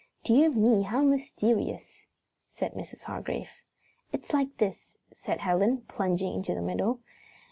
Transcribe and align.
"Dear 0.23 0.49
me, 0.49 0.81
how 0.81 1.03
mysterious!" 1.03 2.07
said 2.55 2.73
Mrs. 2.73 3.03
Hargrave. 3.03 3.51
"It 4.11 4.23
is 4.23 4.33
like 4.33 4.57
this," 4.57 4.97
said 5.15 5.41
Helen, 5.41 5.83
plunging 5.87 6.33
into 6.33 6.55
the 6.55 6.61
middle. 6.63 7.01